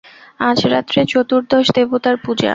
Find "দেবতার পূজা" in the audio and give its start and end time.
1.75-2.49